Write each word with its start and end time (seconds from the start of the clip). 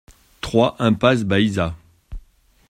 trois 0.41 0.75
impasse 0.79 1.23
Baïsa 1.25 1.75